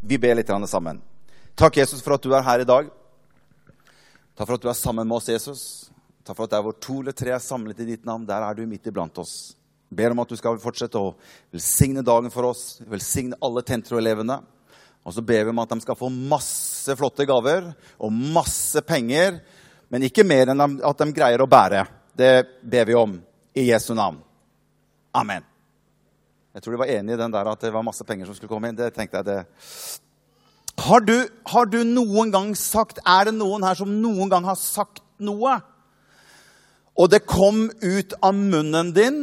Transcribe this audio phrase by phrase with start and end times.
[0.00, 1.00] Vi ber litt sammen.
[1.54, 2.90] Takk, Jesus, for at du er her i dag.
[4.38, 5.62] Takk for at du er sammen med oss, Jesus.
[6.22, 8.54] Takk for at der hvor to eller tre er samlet i ditt navn, der er
[8.54, 9.56] du midt iblant oss.
[9.90, 11.14] Ber om at du skal fortsette å
[11.50, 14.38] velsigne dagen for oss, velsigne alle Tentro-elevene.
[15.02, 19.40] Og så ber vi om at de skal få masse flotte gaver og masse penger,
[19.88, 21.86] men ikke mer enn at de greier å bære.
[22.12, 23.18] Det ber vi om
[23.56, 24.20] i Jesu navn.
[25.16, 25.46] Amen.
[26.58, 28.50] Jeg tror de var enige i den der at det var masse penger som skulle
[28.50, 28.74] komme inn.
[28.74, 29.42] Det tenkte jeg det.
[30.82, 31.14] Har du,
[31.46, 35.52] har du noen gang sagt Er det noen her som noen gang har sagt noe?
[36.98, 39.20] Og det kom ut av munnen din,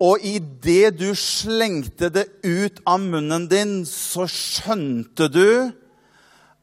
[0.00, 5.68] og idet du slengte det ut av munnen din, så skjønte du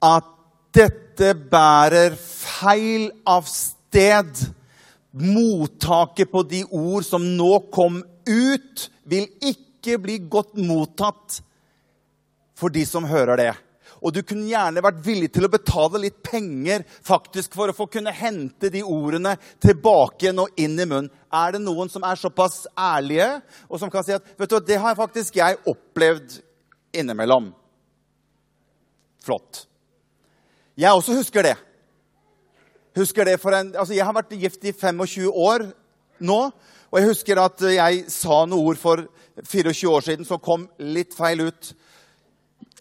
[0.01, 0.33] at
[0.73, 4.33] dette bærer feil av sted.
[5.13, 11.39] Mottaket på de ord som nå kom ut, vil ikke bli godt mottatt
[12.57, 13.53] for de som hører det.
[14.03, 17.87] Og du kunne gjerne vært villig til å betale litt penger faktisk for å få
[17.91, 21.09] kunne hente de ordene tilbake igjen og inn i munnen.
[21.33, 23.29] Er det noen som er såpass ærlige
[23.67, 26.39] og som kan si at vet du, det har faktisk jeg opplevd
[26.97, 27.49] innimellom?
[29.23, 29.65] Flott.
[30.77, 31.55] Jeg også husker det.
[32.97, 35.69] Husker det for en, altså jeg har vært gift i 25 år
[36.23, 36.39] nå.
[36.91, 39.03] Og jeg husker at jeg sa noen ord for
[39.43, 41.71] 24 år siden som kom litt feil ut.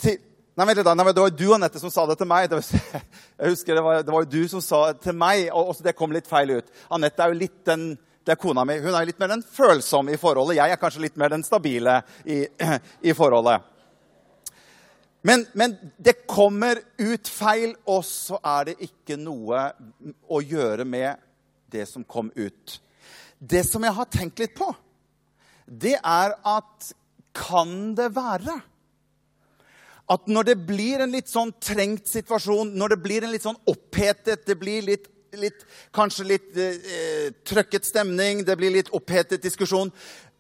[0.01, 0.21] Til,
[0.57, 2.47] Nei, vent litt, nei, Det var jo du Annette, som sa det til meg.
[2.49, 3.03] Det var,
[3.43, 5.85] jeg husker det var, det var jo du som sa det til meg, og også
[5.85, 6.71] det kom litt feil ut.
[6.97, 7.91] Annette er jo litt den
[8.27, 8.75] det er kona mi.
[8.83, 10.57] Hun er litt mer den følsomme i forholdet.
[10.59, 12.41] Jeg er kanskje litt mer den stabile i,
[13.07, 13.63] i forholdet.
[15.27, 19.69] Men, men, det kommer ut feil, og så er det ikke noe
[20.27, 21.23] å gjøre med
[21.71, 22.77] det som kom ut.
[23.39, 24.71] Det som jeg har tenkt litt på,
[25.67, 26.93] det er at
[27.37, 28.55] kan det være
[30.07, 33.59] at når det blir en litt sånn trengt situasjon, når det blir en litt sånn
[33.67, 39.91] opphetet, det blir litt, litt kanskje litt eh, trøkket stemning, det blir litt opphetet diskusjon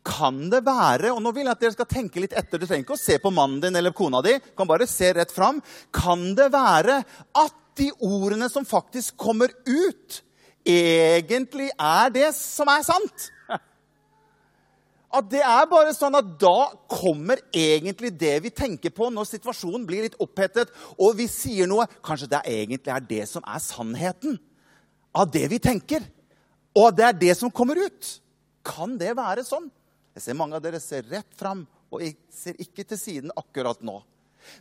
[0.07, 2.85] kan det være og nå vil jeg at dere skal tenke litt etter, Du trenger
[2.85, 4.37] ikke å se på mannen din eller kona di.
[4.57, 5.61] kan bare se rett fram.
[5.91, 7.01] Kan det være
[7.35, 10.23] at de ordene som faktisk kommer ut,
[10.67, 13.31] egentlig er det som er sant?
[15.17, 19.87] at det er bare sånn at da kommer egentlig det vi tenker på når situasjonen
[19.89, 24.37] blir litt opphetet, og vi sier noe Kanskje det egentlig er det som er sannheten
[25.17, 26.05] av det vi tenker.
[26.77, 28.11] Og det er det som kommer ut.
[28.67, 29.71] Kan det være sånn?
[30.17, 33.81] Jeg ser Mange av dere ser rett fram, og jeg ser ikke til siden akkurat
[33.85, 34.01] nå.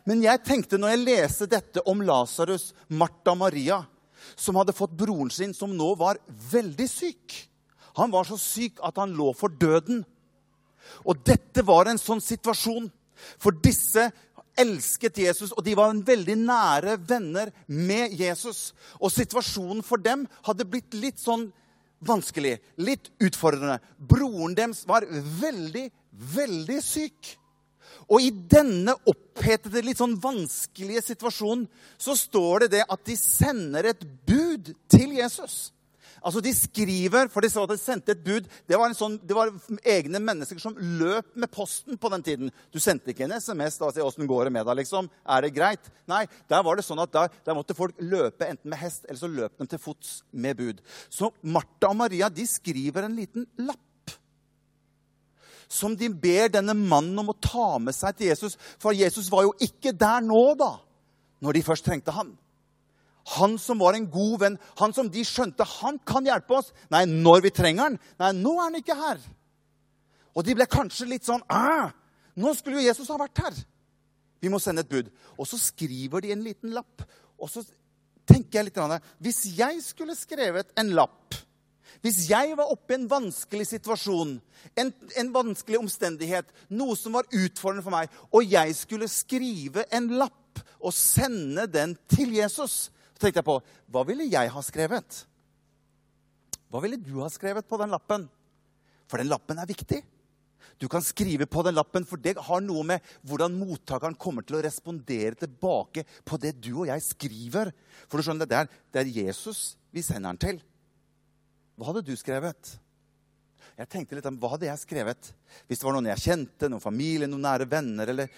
[0.08, 3.82] Men jeg tenkte når jeg leste dette om Lasarus, Martha Maria,
[4.34, 6.20] som hadde fått broren sin, som nå var
[6.50, 7.36] veldig syk.
[7.96, 10.02] Han var så syk at han lå for døden.
[11.06, 12.90] Og dette var en sånn situasjon.
[13.40, 14.10] For disse
[14.60, 18.72] elsket Jesus, og de var en veldig nære venner med Jesus.
[19.00, 21.48] Og situasjonen for dem hadde blitt litt sånn
[22.06, 23.78] vanskelig, litt utfordrende.
[23.96, 25.06] Broren deres var
[25.40, 25.88] veldig,
[26.36, 27.36] veldig syk.
[28.06, 31.66] Og i denne opphetede, litt sånn vanskelige situasjonen
[31.98, 35.70] så står det det at de sender et bud til Jesus.
[36.26, 38.48] Altså, De skriver, for de sa at de sendte et bud.
[38.66, 39.52] Det var, sånn, det var,
[39.86, 42.52] egne mennesker som løp med posten på den tiden.
[42.74, 45.10] Du sendte ikke en SMS da og si 'Åssen går det med deg?' liksom.
[45.22, 45.90] Er det greit?
[46.08, 49.18] Nei, der var det sånn at der, der, måtte folk løpe enten med hest eller
[49.18, 50.82] så løp de til fots med bud.
[51.10, 53.85] Så Martha og Maria de skriver en liten lapp
[55.68, 58.56] som de ber denne mannen om å ta med seg til Jesus.
[58.82, 60.76] For Jesus var jo ikke der nå, da,
[61.42, 62.34] når de først trengte han.
[63.34, 66.70] Han som var en god venn, han som de skjønte han kan hjelpe oss.
[66.94, 67.96] Nei, når vi trenger han.
[68.22, 69.24] Nei, nå er han ikke her.
[70.36, 71.42] Og de ble kanskje litt sånn
[72.36, 73.56] Nå skulle jo Jesus ha vært her.
[74.44, 75.08] Vi må sende et bud.
[75.40, 77.02] Og så skriver de en liten lapp.
[77.40, 77.64] Og så
[78.28, 81.34] tenker jeg litt Hvis jeg skulle skrevet en lapp
[82.04, 84.36] Hvis jeg var oppe i en vanskelig situasjon,
[84.78, 84.90] en,
[85.20, 90.60] en vanskelig omstendighet, noe som var utfordrende for meg, og jeg skulle skrive en lapp
[90.80, 93.60] og sende den til Jesus så tenkte jeg på
[93.94, 95.22] hva ville jeg ha skrevet?
[96.68, 98.26] Hva ville du ha skrevet på den lappen?
[99.08, 100.02] For den lappen er viktig.
[100.76, 104.58] Du kan skrive på den lappen, for det har noe med hvordan mottakeren kommer til
[104.58, 107.72] å respondere tilbake på det du og jeg skriver.
[108.04, 109.62] For du skjønner, det er, det er Jesus
[109.96, 110.60] vi sender den til.
[111.76, 112.72] Hva hadde du skrevet?
[113.76, 115.30] Jeg tenkte litt om hva hadde jeg skrevet
[115.68, 118.32] hvis det var noen jeg kjente, noen familie, noen nære venner, eller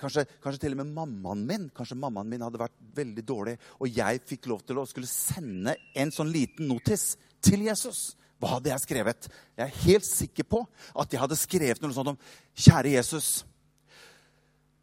[0.00, 3.90] Kanskje, kanskje, til og med mammaen min Kanskje mammaen min hadde vært veldig dårlig, og
[3.92, 8.14] jeg fikk lov til å skulle sende en sånn liten notis til Jesus.
[8.40, 9.28] Hva hadde jeg skrevet?
[9.58, 10.62] Jeg er helt sikker på
[10.96, 12.20] at jeg hadde skrevet noe sånt om
[12.56, 13.28] Kjære Jesus,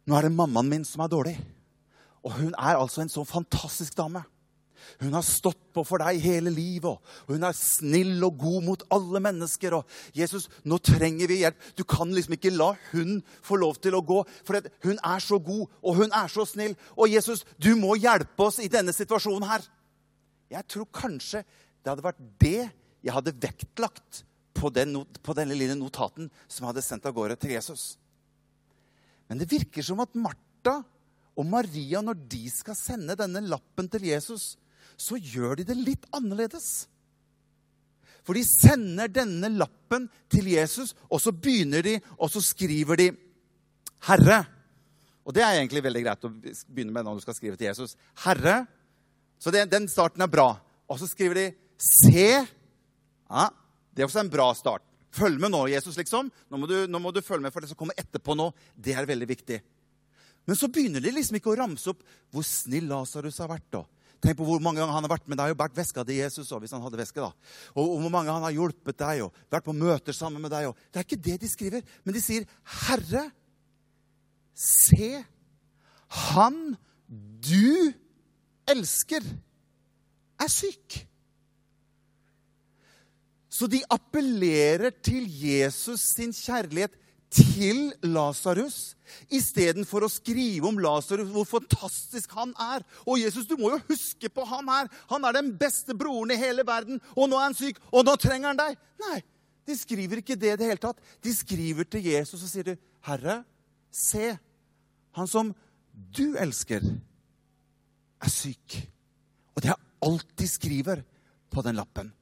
[0.08, 1.34] nå er det mammaen min som er dårlig.
[2.24, 4.22] Og hun er altså en så fantastisk dame.
[5.00, 8.84] Hun har stått på for deg hele livet, og hun er snill og god mot
[8.94, 9.78] alle mennesker.
[9.78, 9.84] Og
[10.14, 14.04] 'Jesus, nå trenger vi hjelp.' Du kan liksom ikke la hun få lov til å
[14.04, 16.76] gå, for hun er så god, og hun er så snill.
[16.96, 19.68] Og 'Jesus, du må hjelpe oss i denne situasjonen her.'
[20.50, 21.44] Jeg tror kanskje
[21.84, 22.70] det hadde vært det
[23.04, 24.24] jeg hadde vektlagt
[24.58, 27.96] på, den, på denne lille notaten som jeg hadde sendt av gårde til Jesus.
[29.28, 30.80] Men det virker som at Martha
[31.38, 34.56] og Maria, når de skal sende denne lappen til Jesus,
[34.98, 36.88] så gjør de det litt annerledes.
[38.26, 43.08] For de sender denne lappen til Jesus, og så begynner de, og så skriver de
[44.04, 44.44] 'Herre'.
[45.24, 47.96] Og det er egentlig veldig greit å begynne med når du skal skrive til Jesus.
[48.24, 48.66] 'Herre'.
[49.38, 50.60] Så det, den starten er bra.
[50.88, 52.46] Og så skriver de 'Se'.
[53.30, 53.48] Ja,
[53.94, 54.82] det er også en bra start.
[55.10, 56.30] Følg med nå, Jesus, liksom.
[56.50, 58.52] Nå må, du, nå må du følge med for det som kommer etterpå nå.
[58.76, 59.62] Det er veldig viktig.
[60.44, 63.66] Men så begynner de liksom ikke å ramse opp hvor snill Lasarus har vært.
[63.72, 63.84] da.
[64.18, 66.50] Tenk på hvor mange ganger han har vært med deg og båret veska til Jesus.
[66.50, 67.30] hvis han hadde veske da.
[67.78, 70.70] Og, hvor mange han har hjulpet deg og vært på møter sammen med deg.
[70.70, 70.78] Og.
[70.90, 73.30] Det er ikke det de skriver, men de sier, 'Herre,
[74.54, 75.24] se,
[76.08, 76.76] han
[77.46, 77.92] du
[78.66, 79.22] elsker,
[80.38, 81.04] er syk'.
[83.48, 86.94] Så de appellerer til Jesus sin kjærlighet
[87.32, 88.94] til Lasarus
[89.32, 92.84] istedenfor å skrive om Lasarus, hvor fantastisk han er.
[93.04, 94.90] Og Jesus, du må jo huske på han her.
[95.12, 97.00] Han er den beste broren i hele verden.
[97.16, 98.78] Og nå er han syk, og nå trenger han deg.
[99.04, 99.18] Nei,
[99.68, 101.00] de skriver ikke det i det hele tatt.
[101.24, 103.44] De skriver til Jesus og sier, 'Herre,
[103.92, 104.38] se,
[105.12, 105.54] han som
[105.94, 106.80] du elsker,
[108.20, 108.80] er syk.'
[109.56, 111.02] Og det er alt de skriver
[111.50, 112.12] på den lappen.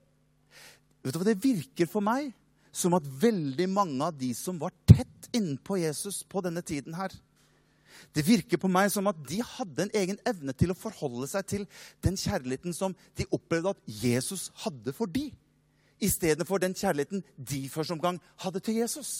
[1.05, 2.33] Vet du hva det virker for meg?
[2.77, 7.15] Som at veldig mange av de som var tett innpå Jesus på denne tiden her
[8.15, 11.47] Det virker på meg som at de hadde en egen evne til å forholde seg
[11.49, 11.65] til
[12.05, 15.31] den kjærligheten som de opplevde at Jesus hadde for de,
[16.05, 19.15] istedenfor den kjærligheten de først omgang hadde til Jesus.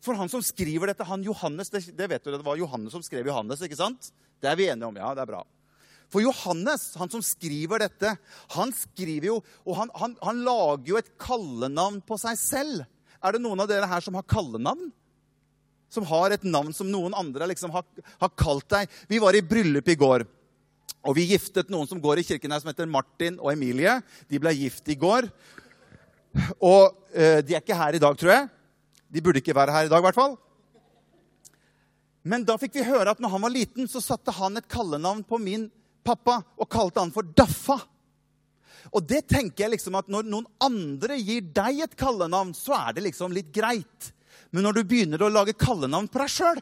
[0.00, 3.04] For han som skriver dette, han Johannes, det, det vet du, det var Johannes som
[3.04, 4.10] skrev Johannes, ikke sant?
[4.40, 4.96] Det er vi enige om.
[4.96, 5.44] Ja, det er bra.
[6.08, 8.14] For Johannes, han som skriver dette,
[8.54, 12.86] han skriver jo, og han, han, han lager jo et kallenavn på seg selv.
[13.20, 14.88] Er det noen av dere her som har kallenavn?
[15.92, 17.84] Som har et navn som noen andre liksom har,
[18.20, 18.90] har kalt deg?
[19.08, 20.24] Vi var i bryllup i går.
[21.08, 23.98] Og vi giftet noen som går i kirken her, som heter Martin og Emilie.
[24.28, 25.28] De ble gift i går.
[26.58, 28.48] Og øh, de er ikke her i dag, tror jeg.
[29.08, 30.36] De burde ikke være her i dag, i hvert fall.
[32.28, 35.22] Men da fikk vi høre at når han var liten, så satte han et kallenavn
[35.24, 35.68] på min
[36.08, 37.78] pappa og kalte han for Daffa.
[38.96, 42.96] Og det tenker jeg liksom at Når noen andre gir deg et kallenavn, så er
[42.96, 44.12] det liksom litt greit.
[44.50, 46.60] Men når du begynner å lage kallenavn på deg sjøl,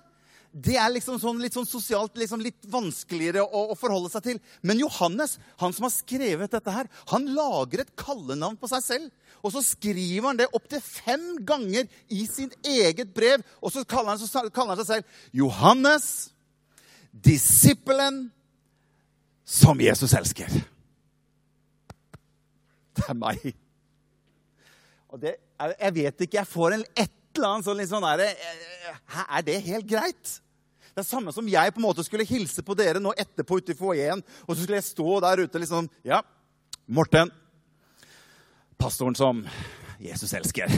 [0.57, 4.39] det er liksom sånn, litt sånn sosialt liksom litt vanskeligere å, å, forholde seg til.
[4.65, 9.11] Men Johannes, han som har skrevet dette her, han lager et kallenavn på seg selv.
[9.45, 13.45] Og så skriver han det opptil fem ganger i sin eget brev.
[13.61, 16.09] Og så kaller han, så kaller han seg selv Johannes,
[17.13, 18.31] disippelen
[19.47, 20.51] som Jesus elsker.
[22.97, 23.45] Det er meg.
[25.17, 25.37] Det,
[25.79, 29.45] jeg vet ikke, jeg får en et eller annet sånn litt sånn derre eh, Er
[29.47, 30.33] det helt greit?
[30.97, 33.75] Det er samme som jeg på en måte skulle hilse på dere nå etterpå ute
[33.75, 34.23] i foajeen.
[34.47, 36.23] Og så skulle jeg stå der ute liksom Ja,
[36.87, 37.31] Morten.
[38.81, 39.45] Pastoren som
[40.01, 40.73] Jesus elsker.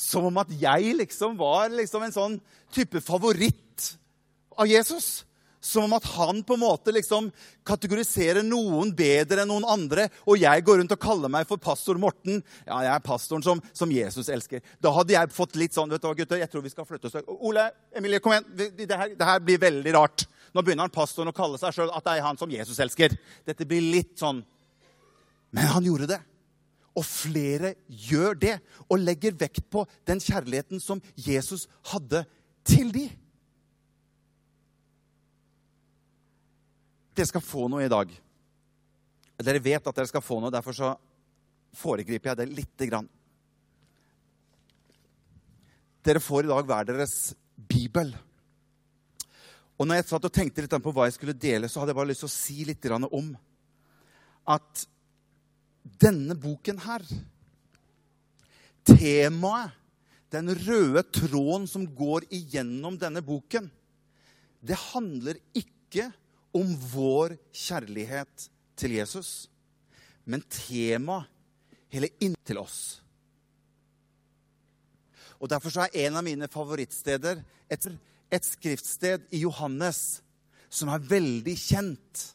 [0.00, 2.36] Som om at jeg liksom var liksom en sånn
[2.72, 3.90] type favoritt
[4.56, 5.26] av Jesus.
[5.60, 7.28] Som om at han på en måte liksom
[7.68, 10.06] kategoriserer noen bedre enn noen andre.
[10.24, 12.40] Og jeg går rundt og kaller meg for pastor Morten.
[12.64, 14.64] Ja, jeg er pastoren som, som Jesus elsker.
[14.80, 17.10] Da hadde jeg fått litt sånn vet du hva, gutter, jeg tror vi skal flytte
[17.10, 17.20] oss.
[17.28, 18.48] Ole, Emilie, kom igjen.
[18.56, 20.24] Det her, det her blir veldig rart.
[20.54, 23.14] Nå begynner han pastoren å kalle seg sjøl at det er han som Jesus elsker.
[23.46, 24.42] Dette blir litt sånn
[25.50, 26.20] Men han gjorde det.
[26.98, 28.56] Og flere gjør det
[28.88, 32.24] og legger vekt på den kjærligheten som Jesus hadde
[32.66, 33.10] til dem.
[37.14, 38.10] Dere skal få noe i dag.
[39.40, 40.90] Dere vet at dere skal få noe, derfor så
[41.80, 43.08] foregriper jeg det lite grann.
[46.04, 47.16] Dere får i dag hver deres
[47.70, 48.12] bibel.
[49.80, 52.00] Og når jeg satt og tenkte litt på hva jeg skulle dele, så hadde jeg
[52.00, 53.34] bare lyst til å si litt om
[54.50, 54.86] at
[56.00, 57.04] denne boken her
[58.90, 59.76] Temaet,
[60.32, 63.66] den røde tråden som går igjennom denne boken,
[64.62, 66.18] det handler ikke om
[66.52, 69.48] vår kjærlighet til Jesus.
[70.24, 71.28] Men temaet
[71.90, 73.00] hele inntil oss.
[75.40, 77.40] Og Derfor så er en av mine favorittsteder
[77.70, 77.86] et,
[78.30, 80.20] et skriftsted i Johannes
[80.70, 82.26] som er veldig kjent.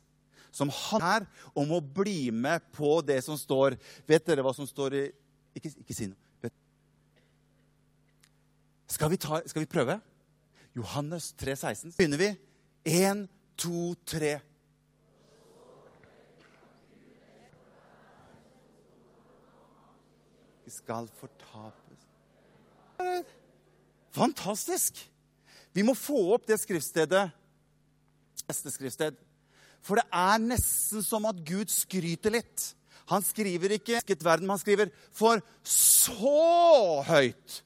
[0.55, 3.75] Som handler er, om å bli med på det som står
[4.07, 5.01] Vet dere hva som står i
[5.59, 6.21] Ikke, ikke si noe.
[8.95, 9.97] Skal vi, ta, skal vi prøve?
[10.75, 11.93] Johannes 3, 16.
[11.97, 12.29] Begynner vi.
[12.85, 13.25] Én,
[13.57, 14.39] to, tre.
[20.65, 21.85] Vi skal fortapes
[24.15, 25.01] Fantastisk!
[25.75, 27.25] Vi må få opp det skriftstedet.
[28.47, 29.17] Neste skriftsted.
[29.83, 32.69] For det er nesten som at Gud skryter litt.
[33.11, 37.61] Han skriver ikke 'elsket verden', han skriver 'for så høyt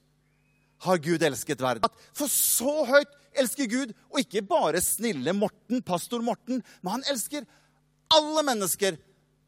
[0.80, 1.94] har Gud elsket verden'.
[2.14, 7.46] For så høyt elsker Gud, og ikke bare snille Morten, pastor Morten, men han elsker
[8.16, 8.98] alle mennesker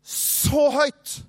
[0.06, 1.20] så høyt.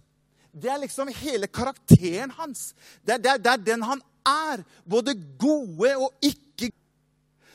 [0.53, 2.73] Det er liksom hele karakteren hans.
[3.01, 4.65] Det er, det er, det er den han er.
[4.85, 6.52] Både gode og ikke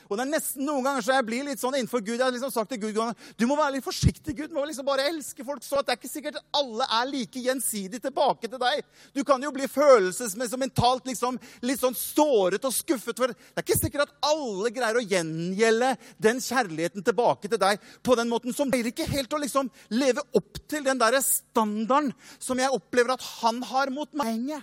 [0.08, 2.16] og det er nesten noen ganger så jeg blir litt sånn innenfor Gud.
[2.16, 2.96] Jeg har liksom sagt til Gud
[3.38, 4.50] du må være litt forsiktig, Gud.
[4.50, 7.10] Du må liksom bare elske folk så at det er ikke sikkert at alle er
[7.10, 8.82] like gjensidig tilbake til deg.
[9.14, 13.18] Du kan jo bli følelsesmessig mentalt liksom, litt sånn såret og skuffet.
[13.18, 15.92] For det er ikke sikkert at alle greier å gjengjelde
[16.28, 18.56] den kjærligheten tilbake til deg på den måten.
[18.56, 23.14] Som greier ikke helt å liksom leve opp til den der standarden som jeg opplever
[23.14, 24.56] at han har mot meg.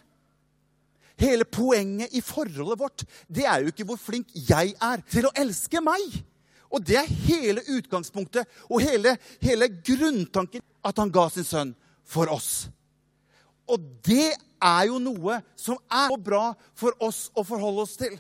[1.20, 5.36] Hele poenget i forholdet vårt det er jo ikke hvor flink jeg er til å
[5.40, 6.18] elske meg.
[6.76, 11.72] Og det er hele utgangspunktet og hele, hele grunntanken at han ga sin sønn
[12.04, 12.68] for oss.
[13.72, 16.44] Og det er jo noe som er så bra
[16.78, 18.18] for oss å forholde oss til.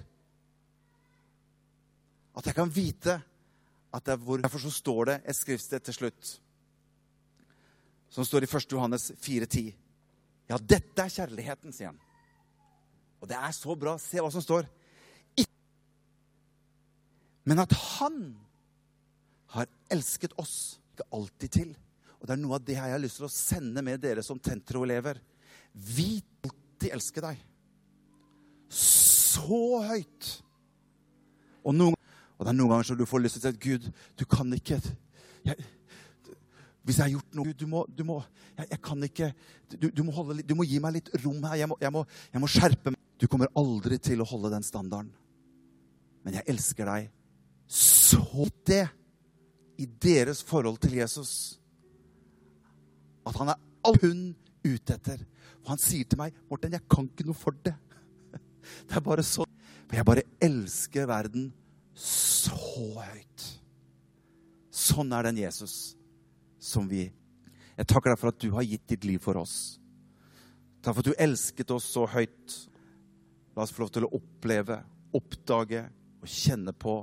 [2.35, 3.19] At jeg kan vite
[3.95, 6.31] at det er hvor Derfor så står det et skriftsted til slutt,
[8.11, 8.71] som står i 1.
[8.71, 9.71] Johannes 4,10.
[10.51, 12.01] Ja, dette er kjærligheten, sier han.
[13.25, 13.95] Og det er så bra.
[13.97, 14.67] Se hva som står.
[17.45, 18.19] Men at han
[19.53, 21.73] har elsket oss ikke alltid til.
[22.19, 24.39] Og det er noe av det jeg har lyst til å sende med dere som
[24.41, 25.19] Tentro-elever.
[25.73, 27.43] Vi alltid elsker deg.
[28.69, 30.31] Så høyt.
[31.65, 31.97] Og, noen,
[32.37, 34.53] og det er noen ganger så du får lyst til å si Gud, du kan
[34.53, 34.77] ikke
[35.45, 35.65] jeg,
[36.85, 38.19] hvis jeg har gjort noe Du må, du må
[38.55, 39.31] jeg, jeg, kan ikke
[39.73, 41.57] du, du, må holde, du, må gi meg litt rom her.
[41.59, 43.04] Jeg må, jeg må, jeg må skjerpe meg.
[43.19, 45.11] Du kommer aldri til å holde den standarden.
[46.25, 47.11] Men jeg elsker deg
[47.65, 48.85] så det
[49.81, 51.31] i deres forhold til Jesus
[53.25, 54.25] at han er all hun
[54.65, 55.21] ute etter.
[55.63, 57.75] Og han sier til meg, 'Morten, jeg kan ikke noe for det.'
[58.87, 59.49] Det er bare sånn.
[59.85, 61.51] For jeg bare elsker verden
[61.95, 62.57] så
[62.97, 63.45] høyt.
[64.69, 65.95] Sånn er den Jesus
[66.59, 67.11] som vi
[67.75, 69.81] Jeg takker deg for at du har gitt ditt liv for oss.
[70.79, 72.53] Takk for at du elsket oss så høyt.
[73.55, 74.79] La oss få lov til å oppleve,
[75.15, 75.85] oppdage
[76.21, 76.95] og kjenne på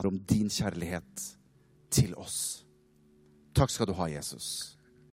[0.00, 1.24] om din kjærlighet
[1.92, 2.64] til oss.
[3.56, 4.78] Takk skal du ha, Jesus.